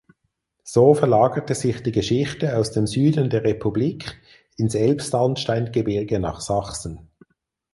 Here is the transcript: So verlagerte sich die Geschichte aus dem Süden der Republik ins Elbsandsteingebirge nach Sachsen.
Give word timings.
So 0.63 0.95
verlagerte 0.95 1.53
sich 1.53 1.83
die 1.83 1.91
Geschichte 1.91 2.57
aus 2.57 2.71
dem 2.71 2.87
Süden 2.87 3.29
der 3.29 3.43
Republik 3.43 4.19
ins 4.57 4.73
Elbsandsteingebirge 4.73 6.17
nach 6.19 6.39
Sachsen. 6.41 7.11